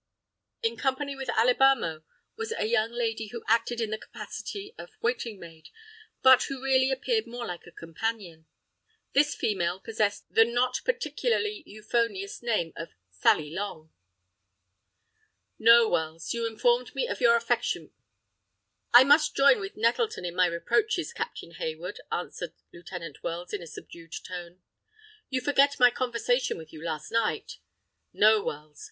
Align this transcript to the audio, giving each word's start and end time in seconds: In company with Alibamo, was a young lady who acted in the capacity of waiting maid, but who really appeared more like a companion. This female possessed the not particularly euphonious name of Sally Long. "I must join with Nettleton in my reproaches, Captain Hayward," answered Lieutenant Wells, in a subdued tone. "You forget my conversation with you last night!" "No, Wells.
In 0.63 0.77
company 0.77 1.15
with 1.15 1.29
Alibamo, 1.29 2.03
was 2.35 2.51
a 2.57 2.65
young 2.65 2.91
lady 2.91 3.27
who 3.27 3.43
acted 3.47 3.79
in 3.79 3.91
the 3.91 3.99
capacity 3.99 4.73
of 4.75 4.97
waiting 4.99 5.39
maid, 5.39 5.69
but 6.23 6.41
who 6.45 6.63
really 6.63 6.89
appeared 6.89 7.27
more 7.27 7.45
like 7.45 7.67
a 7.67 7.71
companion. 7.71 8.47
This 9.13 9.35
female 9.35 9.79
possessed 9.79 10.33
the 10.33 10.43
not 10.43 10.81
particularly 10.85 11.61
euphonious 11.67 12.41
name 12.41 12.73
of 12.75 12.95
Sally 13.11 13.51
Long. 13.51 13.91
"I 15.59 16.17
must 19.03 19.35
join 19.35 19.59
with 19.59 19.77
Nettleton 19.77 20.25
in 20.25 20.35
my 20.35 20.47
reproaches, 20.47 21.13
Captain 21.13 21.51
Hayward," 21.51 22.01
answered 22.11 22.53
Lieutenant 22.73 23.21
Wells, 23.21 23.53
in 23.53 23.61
a 23.61 23.67
subdued 23.67 24.15
tone. 24.27 24.63
"You 25.29 25.41
forget 25.41 25.79
my 25.79 25.91
conversation 25.91 26.57
with 26.57 26.73
you 26.73 26.83
last 26.83 27.11
night!" 27.11 27.59
"No, 28.11 28.41
Wells. 28.41 28.79